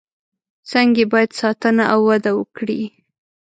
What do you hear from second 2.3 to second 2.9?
وکړي.